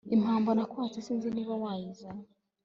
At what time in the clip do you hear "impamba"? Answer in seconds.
0.15-0.49